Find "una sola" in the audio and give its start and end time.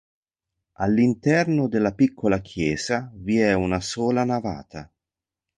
3.53-4.23